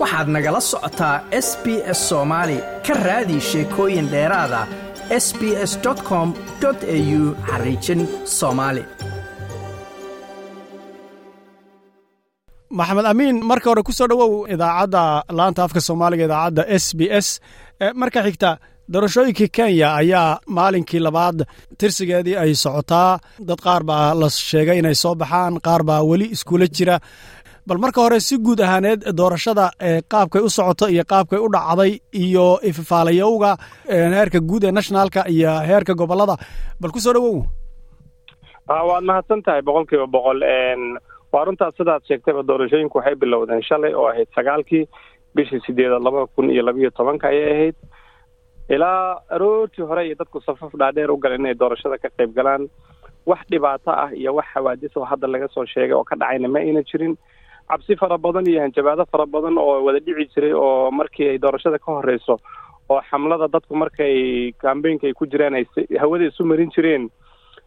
[0.00, 1.16] waxaad nagala socotaa
[1.46, 1.66] s b
[1.98, 4.60] s soomaali ka raadi sheekooyin dheeraada
[5.24, 5.40] s b
[5.70, 5.72] s
[6.08, 6.28] com
[6.64, 8.00] au xariijin
[8.38, 8.82] soomaali
[12.78, 15.02] maxamed amiin marka hore ku soo dhowow idaacadda
[15.38, 17.28] laanta afka soomaaliga idaacadda s b s.
[18.00, 18.50] Marka xigta
[18.92, 21.38] doorashooyinkii kenya ayaa maalinkii labaad
[21.78, 23.10] tirsigeedii ay socotaa.
[23.48, 26.96] Dad qaar baa la sheegay inay soo baxaan qaar baa weli iskula jira
[27.70, 29.66] bal marka hore si guud ahaaneed doorashada
[30.14, 31.92] qaabkay u socoto iyo qaabkay u dhacday
[32.24, 33.50] iyo ififaalayowga
[34.16, 36.34] heerka guud ee nationalka iyo heerka gobollada
[36.80, 37.38] bal ku soo dhowow.
[38.88, 40.42] Waad mahadsan tahay boqol kiiba boqol.
[41.32, 44.84] Waa runtaas sidaad sheegtayba doorashooyinku waxay bilowdeen shalay oo ahayd sagaalkii.
[45.34, 47.76] Bishii sideedaad laba kun iyo labayo tobanka ayay ahayd.
[48.74, 52.66] Ilaa aroortii hore iyo dadku safaf dhaadheer u galeen inay doorashada ka qayb galaan
[53.30, 56.58] wax dhibaato ah iyo wax xawaadis oo hadda laga soo sheegay oo ka dhacayna ma
[56.58, 57.14] ayna jirin
[57.70, 61.78] cabsi fara badan iyo hanjabaado fara badan oo wada dhici jiray oo markii ay doorashada
[61.78, 62.36] ka horeyso
[62.90, 65.64] oo xamlada dadku markay kambeynka ay ku jiraan ay
[66.00, 67.08] hawada isu marin jireen.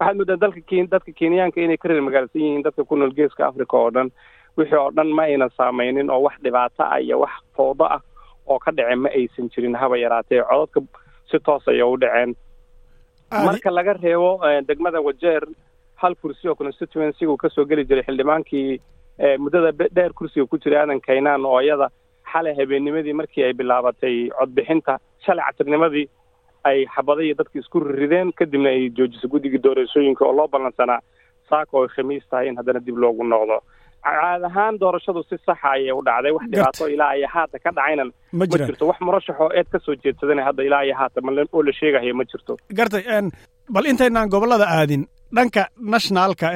[0.00, 0.60] Waxaad moodaa dalka
[0.94, 4.10] dadka kenyaanka inay ka reer magaalsan yihiin dadka ku nool geeska africa oo dhan
[4.56, 8.00] wixii oo dhan ma ayna saameynin oo wax dhibaato ah iyo wax foodo ah
[8.46, 10.42] oo ka dhace ma aysan jirin haba yaraatee.
[10.42, 10.80] Codadka
[11.30, 12.34] si toos ayay u dhaceen.
[13.30, 15.42] Marka laga reebo degmada wajeer
[16.00, 18.80] hal kursi oo constituencyga uu ka soo geli jiray xildhibaankii
[19.38, 21.88] muddada dheer kursiga ku jiray aadan kaynaan oo iyada
[22.32, 26.06] xalay habeennimadii markii ay bilaabatay codbixinta shalay casirnimadii
[26.64, 31.00] ay xabadaiyo dadka isku rideen kadibna ay joojisay guddigii doorashooyinka oo loo ballansanaa
[31.50, 33.58] saaka oo ay khamiis tahay in haddana dib loogu noqdo.
[34.04, 36.32] Caad ahaan doorashadu si saxa ayay u dhacday.
[36.32, 38.86] Wax dhibaato ilaa iyo haata ka dhacaynan ma jirto.
[38.90, 41.20] Wax murashaxoo eed ka soo jeedsadana hadda ilaa iyo haata
[41.52, 42.56] oo la sheegayo ma jirto.
[42.78, 43.02] Gartay
[43.74, 45.02] bal intaynaan gobollada aadin
[45.36, 45.62] dhanka
[45.94, 46.46] nationalka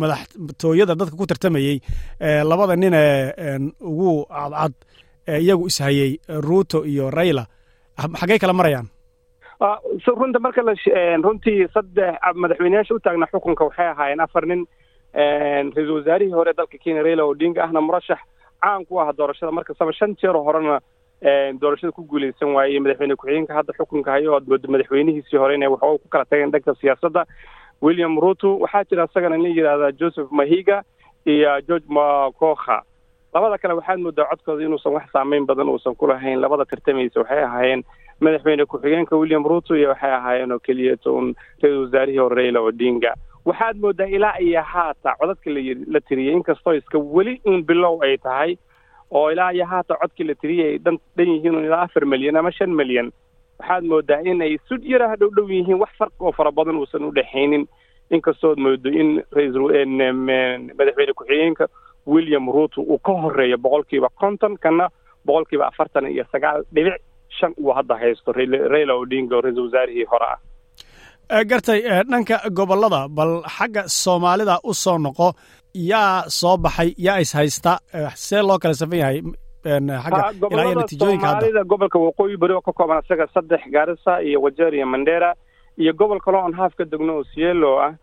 [0.00, 1.80] madaxtooyada dadka ku tartamayey
[2.50, 4.72] labada nin ee ugu cadcad
[5.26, 7.44] iyagu ishayey ruuto iyo rayla
[8.20, 8.88] xaggey kala marayaan?
[10.20, 10.62] Runta marka
[11.24, 14.66] runtii saddex madaxweyneyaasha u taagna xukunka waxay ahaayeen afar nin.
[15.14, 18.18] Ra'iisul wasaarihii hore dalka kenya raila odinga ahna murashax
[18.62, 19.52] caan ku ah doorashada.
[19.52, 20.80] Markastaba shan jeeroo horena
[21.60, 26.08] doorashada ku guuleysan waayey madaxweyne ku-xigeenka hadda xukunka hayo moodo madaxweynihiisii hore inay waxooga ku
[26.08, 27.26] kala tageen dhanka siyaasadda
[27.82, 28.58] william ruto.
[28.58, 30.82] Waxaa jira isagana nin yidhaahdaa joseph mahiga
[31.26, 32.82] iyo george makoha
[33.34, 36.40] labada kale waxaad moodaa codkooda inuusan wax saameyn badan uusan ku lahayn.
[36.40, 37.82] Labada tartamaysa waxay ahaayeen
[38.20, 43.14] madaxweyne ku-xigeenka william ruto iyo waxay ahaayeen oo keliya toon ra'iisul wasaarihii hore raila odinga.
[43.44, 45.50] Waxaad moodaa ilaa iyo haata codadka
[45.94, 48.56] la tiriyey inkastoo iska weli un bilow ay tahay
[49.10, 52.36] oo ilaa iyo haata codkii la tiriyey ay dhan dhan yihiin un ilaa afar milyan
[52.36, 53.12] ama shan milyan
[53.60, 57.04] waxaad moodaa in ay sud yaraha dhow dhow yihiin wax farq oo fara badan uusan
[57.08, 57.64] u dhexaynin.
[58.16, 59.10] Inkastood moodo in
[60.78, 61.66] madaxweyne ku-xigeenka
[62.06, 64.88] william ruto uu ka horeeyo boqolkiiba konton kana
[65.26, 66.98] boqolkiiba afartan iyo sagaal dhibic
[67.38, 68.32] shan uu hadda haysto.
[68.72, 70.38] Raila odinga oo ra'isul wasaarihii hore ah.
[71.50, 75.28] Gartay dhanka gobollada bal xagga soomaalida u soo noqo
[75.90, 77.72] yaa soo baxay yaa is haysta
[78.26, 79.18] see loo kala safan yahay
[81.30, 85.34] soomaalida gobolka waqooyi beri oo ka kooban isaga saddex gaarisa iyo wajeer iyo mandera
[85.78, 87.94] iyo gobol kaloo aan haaf ka degno oo sielo ah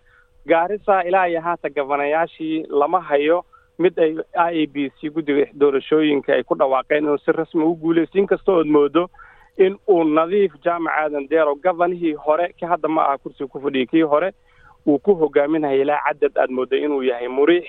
[0.46, 3.46] gaarisa ilaa iyo haata gabanayaashii lama hayo
[3.80, 7.76] mid ay i a b c guddiga doorashooyinka ay ku dhawaaqeen inuu si rasmi u
[7.76, 9.10] guuleysto inkastoo ood moodo
[9.58, 13.86] in uu nadiif jaamac aadan deero gabanihii hore ki hadda ma aha kursiga ku fadhiyay
[13.86, 14.32] kii hore
[14.88, 17.66] uu ku hogaaminaya ilaa cadad aad mooday inuu yahay muriix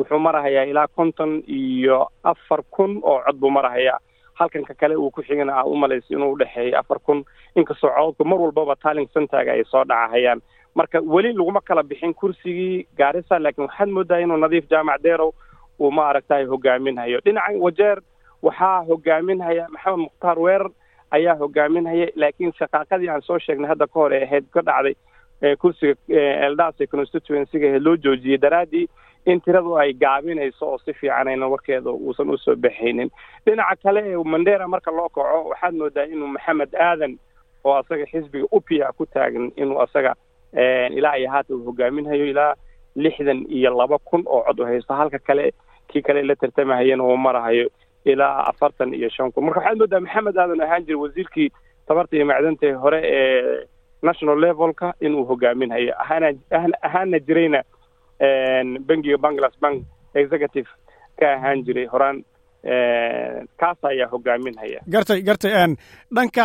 [0.00, 3.98] wuxuu marahayaa ilaa konton iyo afar kun oo cod buu marahayaa.
[4.34, 7.24] Halkanka kale uu ku xigana aad u malaysa inuu udhexeeyo afar kun.
[7.56, 10.40] Inkastoo cododku mar walbaba talling centerga ay soo dhacahayaan.
[10.74, 15.32] Marka weli laguma kala bixin kursigii gaarisa laakiin waxaad moodaa inuu nadiif jaamac deerow
[15.80, 17.98] uu ma aragtahay hogaaminhayo dhinaca wajeer
[18.42, 20.70] waxaa hogaaminhaya maxamed mukhtaar weerar
[21.10, 24.94] ayaa hogaaminhaya laakiin shaqaaqadii aan soo sheegnay hadda ka hor ee ahayd ka dhacday
[25.58, 25.94] kursiga
[26.46, 28.86] eldas constituencyga loo joojiyey daraaddii
[29.26, 33.10] in tiradu ay gaabinayso oo si fiican ayna warkeeda uusan u soo baxaynin.
[33.46, 37.18] Dhinaca kale ee mandera marka loo kaco waxaad moodaa inuu maxamed aadan
[37.64, 40.14] oo asaga xisbiga upia ku taagan inuu asaga
[40.96, 42.54] ilaa iyo haata uu hogaaminhayo ilaa
[42.96, 44.94] lixdan iyo laba kun oo cod u haysto.
[44.94, 45.52] Halka kale
[45.88, 47.68] kii kale la tartamahayana uu marahayo
[48.04, 49.44] ilaa afartan iyo shan kun.
[49.44, 51.50] Marka waxaad moodaa maxamed aadan ahaan jira wasiirkii
[51.86, 53.66] tabarta iyo macdanta hore ee
[54.02, 56.32] national levelka inuu hogaaminhayo ahaana
[56.82, 57.62] ahaana jirayna
[58.88, 59.76] bangiga bangladesh bank
[60.22, 60.68] executive
[61.20, 61.86] ka ahaan jiray.
[61.92, 62.18] Horaan
[63.60, 65.52] kaas ayaa hogaaminhaya gartay gartay
[66.16, 66.44] dhanka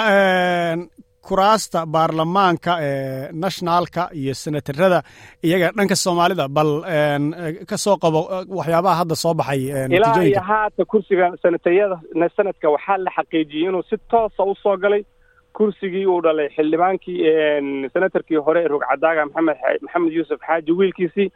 [1.27, 4.99] kuraasta baarlamaanka ee nationaalka iyo senatarada
[5.47, 6.71] iyaga dhanka soomaalida bal
[7.69, 8.19] ka soo qabo
[8.57, 9.61] waxyaabaha hadda soo baxay
[9.97, 11.97] ilaa iyo haata kursiga senatariyada
[12.37, 15.01] sanadka waxaa la xaqiijiyey inuu si toosa u soo galay
[15.57, 16.47] kursigii uu dhalay.
[16.55, 17.17] Xildhibaankii
[17.93, 21.27] senatarkii hore ee rogcadaaga maxamed maxamed yuusuf xaaji wiilkiisii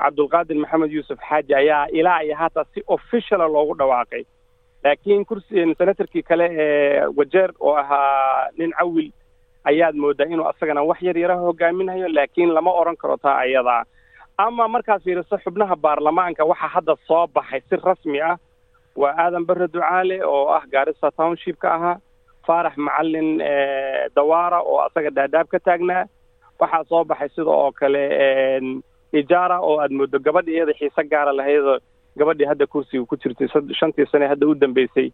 [0.00, 4.24] cabdulqaadir maxamed yuusuf xaaji ayaa ilaa iyo haata si officiala loogu dhawaaqay.
[4.84, 9.10] Laakiin kursi senatarkii kale ee wajeer oo ahaa nin cawil
[9.64, 13.84] ayaad moodaa inuu asagana wax yar yaraha hogaaminayo laakiin lama odhan karo taa ayadaa
[14.38, 18.36] ama markaad fiiriso xubnaha baarlamaanka waxaa hadda soo baxay si rasmi ah
[18.96, 21.96] waa aadan bare ducaale oo ah gaarisa township ka ahaa
[22.46, 23.38] faarax macalin
[24.16, 26.04] dawaara oo asaga dhaadhaab ka taagnaa.
[26.60, 28.02] Waxaa soo baxay sida oo kale
[29.12, 31.78] ijaara oo aad moodo gabadhi iyada xiise gaara lahaydoo
[32.18, 33.48] gabadhii hadda kursiga ku jirtay
[33.80, 35.08] shantii sane hadda u dambeysay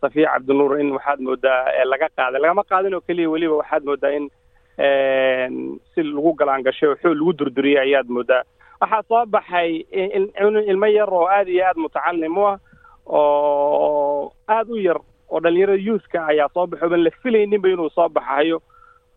[0.00, 2.40] safiya cabdinuur in waxaad moodaa laga qaaday.
[2.42, 4.26] Lagama qaadin oo keliya weliba waxaad moodaa in
[5.94, 8.42] si lagu galaangashay oo xoog lagu durduriyay ayaad moodaa
[8.80, 9.70] waxaa soo baxay
[10.70, 12.58] ilmo yar oo aad iyo aad mutacalim ah
[13.06, 14.98] oo aad u yar
[15.30, 18.62] oo dhalinyarada youthka ayaa soo baxo ban la filayninba inuu soo baxayo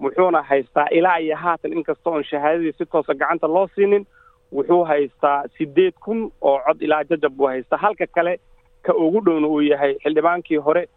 [0.01, 4.05] wuxuuna haystaa ilaa iyo haatan inkasta oon shahaadadii si toosa gacanta loo siinin
[4.53, 7.77] wuxuu haystaa sideed kun oo cod ilaa jajab buu haystaa.
[7.77, 8.39] Halka kale
[8.81, 10.87] ka ugu dhowna uu yahay xildhibaankii hore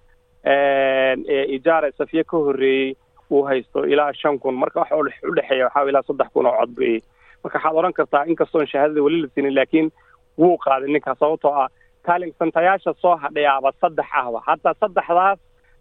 [0.46, 2.94] ee ijaara safiye ka horreeyey
[3.30, 4.54] uu haysto ilaa shan kun.
[4.54, 7.00] Marka waxa udhexeeya waxaa ilaa saddex kun oo cod bay
[7.44, 9.92] marka waxaad odhan kartaa inkastoon shahaadada weli la siinin laakiin
[10.38, 11.68] wuu qaaday ninkaas sababtoo ah
[12.06, 14.40] taalinsantayaasha soo hadhayaaba saddex ahba.
[14.46, 15.38] Hataa saddexdaas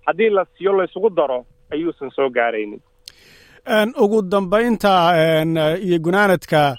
[0.08, 2.81] haddii la siiyo laysugu daro ayuusan soo gaaraynin
[4.04, 4.92] ugu dambaynta
[5.81, 6.77] iyo gunaanadka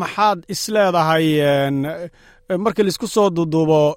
[0.00, 1.26] maxaad isleedahay
[2.58, 3.96] markii la isku soo duuduubo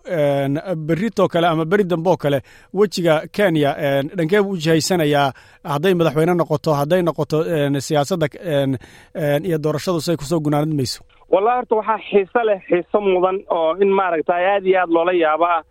[0.76, 2.42] berritoo kale ama beri damboo kale
[2.74, 3.74] wejiga kenya
[4.16, 4.58] dhankee buu u
[5.64, 7.38] hadday madaxweyne noqoto hadday noqoto
[7.80, 8.28] siyaasadda
[9.44, 11.04] iyo doorashadu say ku soo gunaanad mayso.
[11.30, 15.46] Wallahi horta waxaa xiise leh xiise mudan oo in maaragtay aad iyo aad loola yaabo
[15.46, 15.64] ah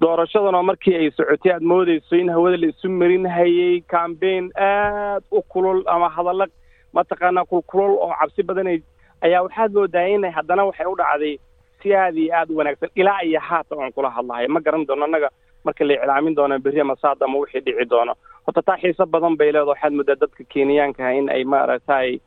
[0.00, 5.82] doorashadanoo markii ay socotay aad moodeyso in hawada la isu marinhayey cambaign aad u kulul
[5.86, 6.46] ama hadalla
[6.92, 8.78] mataqaanaa kulkulul oo cabsi badanay
[9.20, 11.34] ayaa waxaad moodaa inay haddana waxay u dhacday
[11.82, 12.90] si aad iyo aad u wanaagsan.
[12.94, 14.46] Ilaa iyo haatan oon kula hadlahay.
[14.48, 15.28] Ma garan doono annaga
[15.64, 18.14] marka la iclaamin doono berri ama saad ama wixii dhici doono.
[18.46, 22.20] Horta taa xiise badan bay leedo waxaad moodaa dadka kenyaankaha in ay maaragtay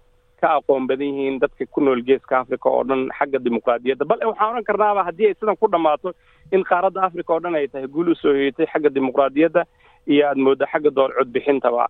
[0.44, 4.06] ka aqoon badan yihiin dadka ku nool geeska africa oo dhan xagga dimuqraadiyadda.
[4.12, 6.12] Bal waxaan odhan karnaaba haddii ay sidan ku dhammaato
[6.52, 9.64] in qaaradda africa oo dhan ay tahay guul u soo hoyatay xagga dimuqraadiyadda
[10.14, 11.88] iyo aad mooddo xagga door codbixintaba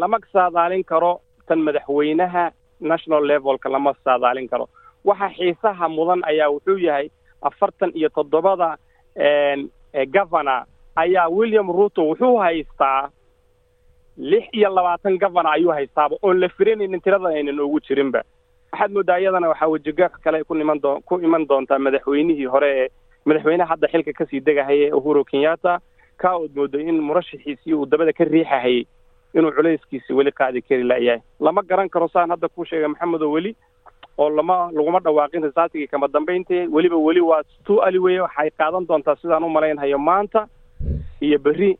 [0.00, 1.12] lama saadaalin karo
[1.48, 2.44] tan madaxweynaha
[2.80, 4.66] national levelka lama saadaalin karo.
[5.04, 7.06] Waxa xiisaha mudan ayaa wuxuu yahay
[7.42, 8.76] afartan iyo toddobada
[10.16, 10.64] governor
[10.96, 13.10] ayaa william ruto wuxuu haystaa
[14.18, 18.22] lix iyo labaatan governor ayuu haystaaba oon la firanaynin tirada aynan ugu jirinba.
[18.72, 22.70] Waxaad moodaa iyadana waxaa wejigaaf kale ay ku niman doo ku iman doontaa madaxweynihii hore
[22.82, 22.88] ee
[23.24, 25.78] madaxweyneha hadda xilka ka sii degahaya ee uhuru kenyatta
[26.16, 28.84] ka ood mooday in murashaxiisii uu dabada ka riixahayay
[29.34, 33.56] inuu culayskiisi weli qaadi kari layahay lama garan karo saan hadda kuu sheegay maxamedo weli
[34.18, 38.86] oo lama laguma dhawaaqin risaatigii kama dambayntii weliba weli waa tu ali weye waxay qaadan
[38.88, 40.46] doontaa sidaan u malaynhayo maanta
[41.20, 41.78] iyo berri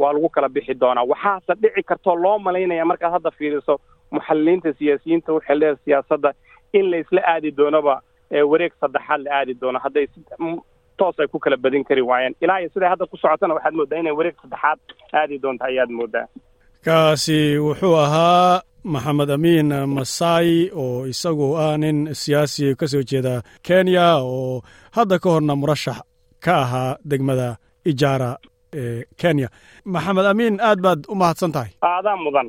[0.00, 1.04] waa lagu kala bixi doonaa.
[1.12, 3.74] Waxaase dhici kartoo loo malaynaya markaad hadda fiiriso
[4.14, 6.30] muxaliliinta siyaasiyiinta u xildheer siyaasadda
[6.78, 7.94] in la isla aadi doonoba
[8.50, 9.78] wareeg saddexaad la aadi doono.
[9.84, 10.06] Hadday
[10.98, 12.34] toos ay ku kala badin kari waayeen.
[12.42, 14.78] Ilaa iyo siday hadda ku socotana waxaad moodaa inay wareeg saddexaad
[15.20, 16.26] aadi doonto ayaad moodaa
[16.84, 24.06] kaasi wuxuu ahaa maxamed amiin masai oo isagu ah nin siyaasi ka soo jeeda kenya
[24.22, 24.62] oo
[24.96, 25.98] hadda ka horna murashax
[26.44, 27.48] ka ahaa degmada
[27.90, 28.30] ijaara
[28.72, 29.48] ee kenya.
[29.84, 32.48] Maxamed amiin aad baad u mahadsan tahay aadaa mudan.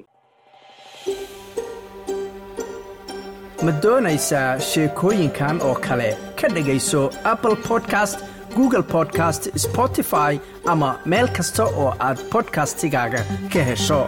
[3.63, 6.09] Ma doonaysaa sheekooyinkan oo kale?
[6.41, 8.19] Ka dhegayso apple podcast
[8.55, 10.39] google podcast spotify
[10.71, 13.21] ama meel kasta oo aad bodkastigaaga
[13.53, 13.99] ka hesho